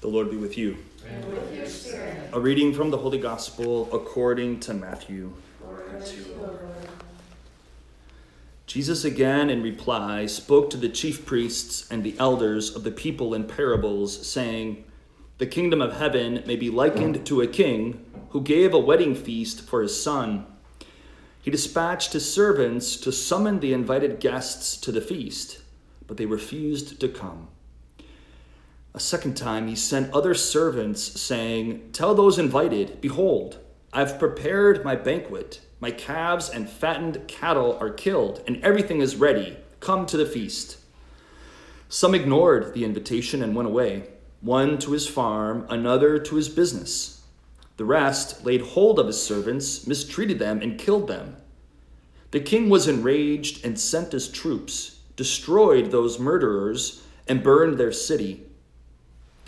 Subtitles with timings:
[0.00, 0.78] The Lord be with you.
[1.06, 2.30] And with your spirit.
[2.32, 5.34] A reading from the Holy Gospel according to Matthew.
[8.66, 13.34] Jesus again, in reply, spoke to the chief priests and the elders of the people
[13.34, 14.84] in parables, saying,
[15.36, 19.68] The kingdom of heaven may be likened to a king who gave a wedding feast
[19.68, 20.46] for his son.
[21.42, 25.60] He dispatched his servants to summon the invited guests to the feast,
[26.06, 27.48] but they refused to come.
[28.92, 33.58] A second time he sent other servants, saying, Tell those invited, Behold,
[33.92, 35.60] I have prepared my banquet.
[35.78, 39.58] My calves and fattened cattle are killed, and everything is ready.
[39.78, 40.78] Come to the feast.
[41.88, 44.08] Some ignored the invitation and went away,
[44.40, 47.22] one to his farm, another to his business.
[47.76, 51.36] The rest laid hold of his servants, mistreated them, and killed them.
[52.30, 58.46] The king was enraged and sent his troops, destroyed those murderers, and burned their city.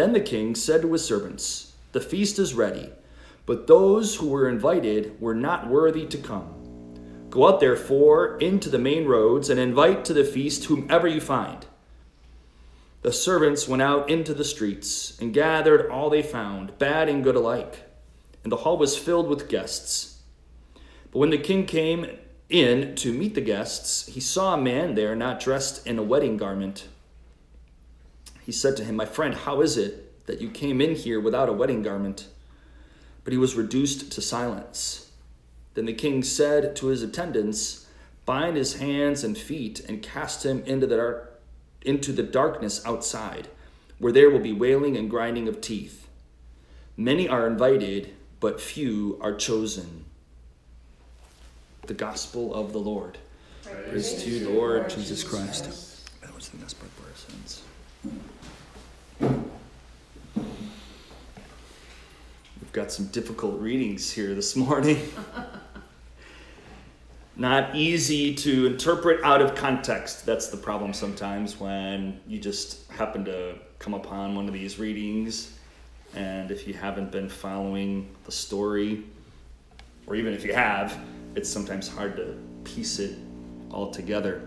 [0.00, 2.88] Then the king said to his servants, The feast is ready,
[3.44, 6.54] but those who were invited were not worthy to come.
[7.28, 11.66] Go out therefore into the main roads and invite to the feast whomever you find.
[13.02, 17.36] The servants went out into the streets and gathered all they found, bad and good
[17.36, 17.82] alike,
[18.42, 20.22] and the hall was filled with guests.
[21.12, 22.06] But when the king came
[22.48, 26.38] in to meet the guests, he saw a man there not dressed in a wedding
[26.38, 26.88] garment
[28.42, 31.48] he said to him, My friend, how is it that you came in here without
[31.48, 32.26] a wedding garment?
[33.24, 35.10] But he was reduced to silence.
[35.74, 37.86] Then the king said to his attendants,
[38.26, 41.40] Bind his hands and feet and cast him into the, dark,
[41.82, 43.48] into the darkness outside,
[43.98, 46.08] where there will be wailing and grinding of teeth.
[46.96, 50.04] Many are invited, but few are chosen.
[51.86, 53.18] The Gospel of the Lord.
[53.62, 55.64] Praise, Praise to you, Lord Jesus Christ.
[56.20, 57.62] That was the best part for our sins.
[58.04, 59.42] We've
[62.72, 64.98] got some difficult readings here this morning.
[67.36, 70.26] Not easy to interpret out of context.
[70.26, 75.56] That's the problem sometimes when you just happen to come upon one of these readings.
[76.14, 79.04] And if you haven't been following the story,
[80.06, 80.98] or even if you have,
[81.34, 83.16] it's sometimes hard to piece it
[83.70, 84.42] all together.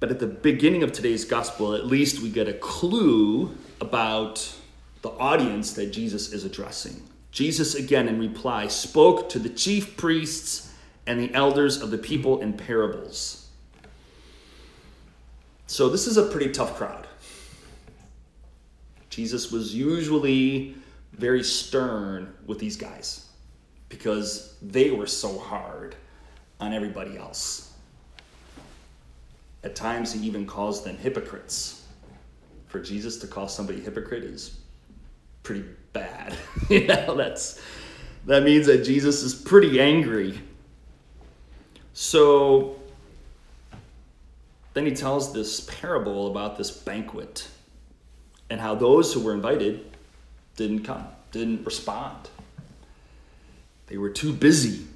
[0.00, 4.54] But at the beginning of today's gospel, at least we get a clue about
[5.02, 7.02] the audience that Jesus is addressing.
[7.30, 10.72] Jesus, again, in reply, spoke to the chief priests
[11.06, 13.48] and the elders of the people in parables.
[15.66, 17.06] So, this is a pretty tough crowd.
[19.10, 20.74] Jesus was usually
[21.12, 23.26] very stern with these guys
[23.88, 25.94] because they were so hard
[26.60, 27.73] on everybody else.
[29.64, 31.86] At times, he even calls them hypocrites.
[32.68, 34.58] For Jesus to call somebody hypocrite is
[35.42, 36.36] pretty bad.
[36.68, 37.60] you know, that's
[38.26, 40.40] that means that Jesus is pretty angry.
[41.92, 42.76] So
[44.74, 47.48] then he tells this parable about this banquet
[48.50, 49.96] and how those who were invited
[50.56, 52.28] didn't come, didn't respond.
[53.86, 54.86] They were too busy.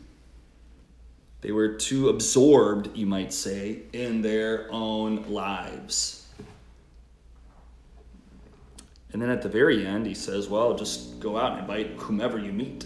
[1.41, 6.27] They were too absorbed, you might say, in their own lives.
[9.13, 12.39] And then at the very end, he says, Well, just go out and invite whomever
[12.39, 12.85] you meet.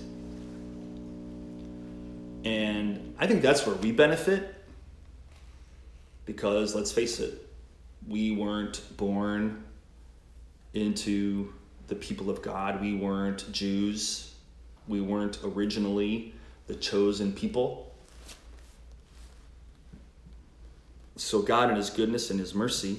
[2.44, 4.54] And I think that's where we benefit
[6.26, 7.46] because let's face it,
[8.08, 9.64] we weren't born
[10.74, 11.52] into
[11.88, 12.80] the people of God.
[12.80, 14.34] We weren't Jews.
[14.88, 16.34] We weren't originally
[16.66, 17.91] the chosen people.
[21.32, 22.98] So, God, in His goodness and His mercy,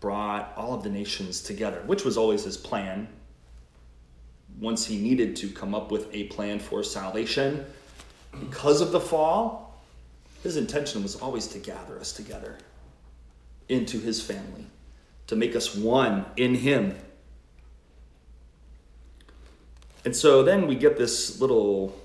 [0.00, 3.08] brought all of the nations together, which was always his plan.
[4.60, 7.64] Once he needed to come up with a plan for salvation,
[8.38, 9.82] because of the fall,
[10.42, 12.58] his intention was always to gather us together
[13.70, 14.66] into his family,
[15.26, 16.94] to make us one in him.
[20.04, 21.98] And so then we get this little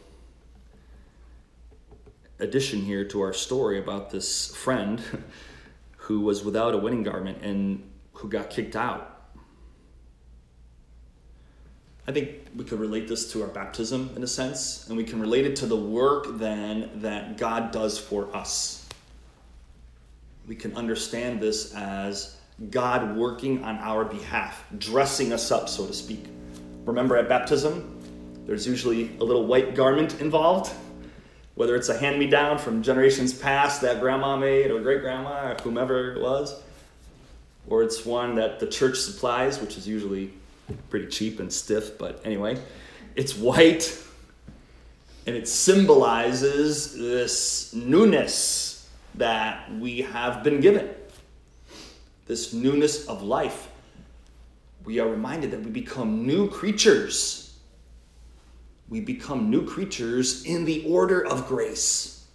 [2.39, 5.01] addition here to our story about this friend
[5.97, 9.09] who was without a wedding garment and who got kicked out.
[12.05, 15.21] I think we could relate this to our baptism in a sense, and we can
[15.21, 18.85] relate it to the work then that God does for us.
[20.45, 22.37] We can understand this as
[22.69, 26.25] God working on our behalf, dressing us up, so to speak.
[26.85, 27.97] Remember at baptism,
[28.45, 30.73] there's usually a little white garment involved
[31.55, 35.51] whether it's a hand me down from generations past that grandma made or great grandma
[35.51, 36.61] or whomever it was.
[37.67, 40.33] or it's one that the church supplies, which is usually
[40.89, 42.57] pretty cheap and stiff, but anyway,
[43.15, 43.97] it's white
[45.25, 50.89] and it symbolizes this newness that we have been given,
[52.25, 53.69] this newness of life.
[54.83, 57.42] We are reminded that we become new creatures.
[58.93, 62.27] We become new creatures in the order of grace.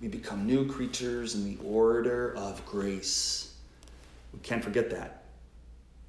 [0.00, 3.52] We become new creatures in the order of grace.
[4.32, 5.24] We can't forget that.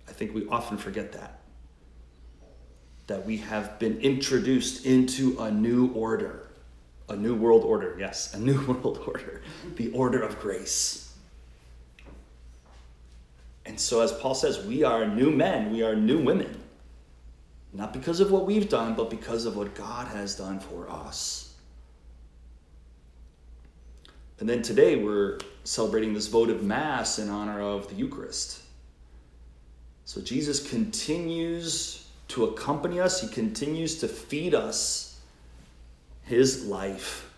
[0.07, 1.39] I think we often forget that
[3.07, 6.49] that we have been introduced into a new order,
[7.09, 7.95] a new world order.
[7.99, 9.41] Yes, a new world order,
[9.75, 11.15] the order of grace.
[13.65, 16.62] And so, as Paul says, we are new men, we are new women.
[17.73, 21.55] Not because of what we've done, but because of what God has done for us.
[24.39, 28.61] And then today we're celebrating this votive Mass in honor of the Eucharist.
[30.05, 33.21] So Jesus continues to accompany us.
[33.21, 35.19] He continues to feed us
[36.23, 37.29] His life.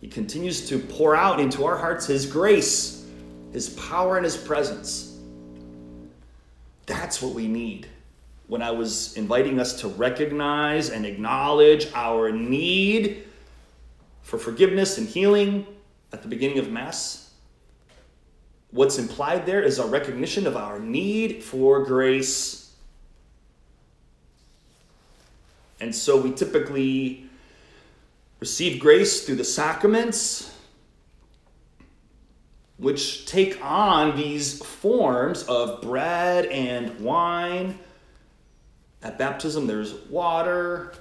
[0.00, 3.06] He continues to pour out into our hearts His grace,
[3.52, 5.18] His power, and His presence.
[6.86, 7.86] That's what we need.
[8.50, 13.22] When I was inviting us to recognize and acknowledge our need
[14.22, 15.66] for forgiveness and healing
[16.12, 17.30] at the beginning of Mass,
[18.72, 22.60] what's implied there is a recognition of our need for grace
[25.80, 27.24] And so we typically
[28.38, 30.54] receive grace through the sacraments,
[32.76, 37.78] which take on these forms of bread and wine.
[39.02, 40.92] At baptism, there's water.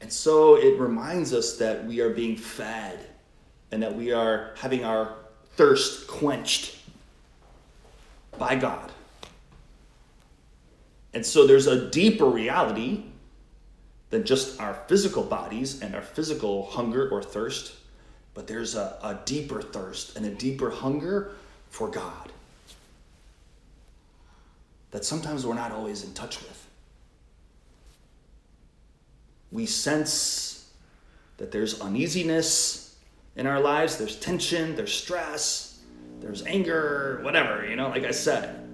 [0.00, 2.98] And so it reminds us that we are being fed
[3.70, 5.14] and that we are having our
[5.56, 6.78] thirst quenched
[8.38, 8.90] by God.
[11.12, 13.04] And so there's a deeper reality
[14.08, 17.74] than just our physical bodies and our physical hunger or thirst,
[18.32, 21.32] but there's a, a deeper thirst and a deeper hunger
[21.68, 22.32] for God
[24.90, 26.66] that sometimes we're not always in touch with.
[29.52, 30.68] We sense
[31.36, 32.96] that there's uneasiness
[33.36, 35.80] in our lives, there's tension, there's stress,
[36.20, 38.66] there's anger, whatever, you know, like I said.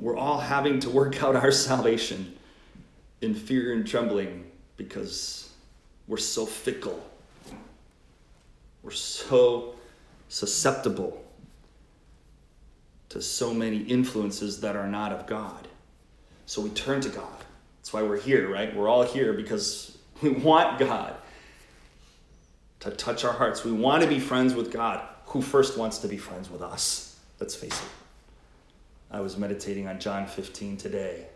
[0.00, 2.36] We're all having to work out our salvation
[3.20, 5.50] in fear and trembling because
[6.06, 7.02] we're so fickle.
[8.82, 9.74] We're so
[10.28, 11.27] susceptible
[13.10, 15.68] to so many influences that are not of God.
[16.46, 17.44] So we turn to God.
[17.78, 18.74] That's why we're here, right?
[18.74, 21.14] We're all here because we want God
[22.80, 23.64] to touch our hearts.
[23.64, 27.18] We want to be friends with God, who first wants to be friends with us.
[27.40, 27.88] Let's face it.
[29.10, 31.26] I was meditating on John 15 today.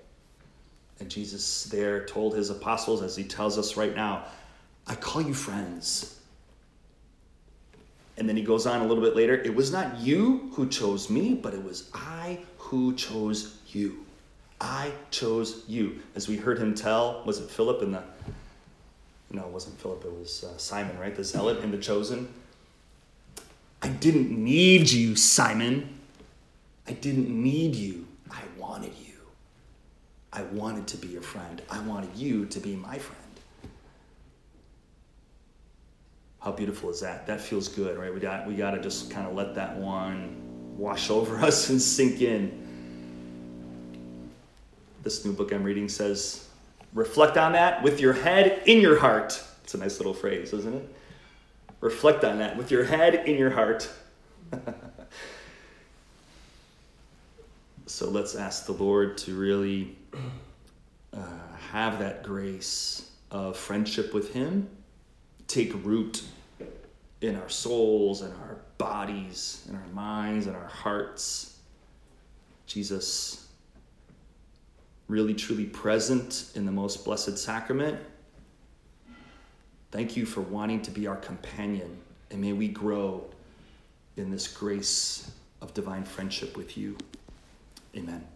[1.01, 4.25] And Jesus there told his apostles, as he tells us right now,
[4.87, 6.19] I call you friends.
[8.17, 11.09] And then he goes on a little bit later, it was not you who chose
[11.09, 14.05] me, but it was I who chose you.
[14.61, 16.01] I chose you.
[16.15, 18.03] As we heard him tell, was it Philip in the,
[19.31, 21.15] no, it wasn't Philip, it was uh, Simon, right?
[21.15, 22.33] The zealot in the chosen.
[23.83, 25.99] I didn't need you, Simon.
[26.87, 28.07] I didn't need you.
[28.31, 29.15] I wanted you.
[30.33, 31.61] I wanted to be your friend.
[31.69, 33.22] I wanted you to be my friend.
[36.43, 37.25] How beautiful is that?
[37.29, 38.13] That feels good, right?
[38.13, 40.37] We got we got to just kind of let that one
[40.77, 42.61] wash over us and sink in.
[45.05, 46.49] This new book I'm reading says,
[46.95, 49.41] reflect on that with your head in your heart.
[49.63, 50.97] It's a nice little phrase, isn't it?
[51.81, 53.89] Reflect on that with your head in your heart.
[57.87, 59.97] so let's ask the Lord to really
[61.13, 61.21] uh,
[61.71, 64.69] have that grace of friendship with Him
[65.53, 66.23] take root
[67.21, 71.59] in our souls and our bodies, and our minds and our hearts.
[72.67, 73.47] Jesus,
[75.09, 77.99] really truly present in the most blessed sacrament.
[79.91, 81.99] Thank you for wanting to be our companion,
[82.31, 83.25] and may we grow
[84.17, 85.31] in this grace
[85.61, 86.97] of divine friendship with you.
[87.95, 88.32] Amen.